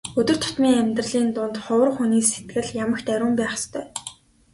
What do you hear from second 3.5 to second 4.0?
ёстой.